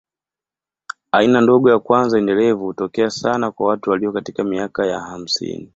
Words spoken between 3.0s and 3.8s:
sana kwa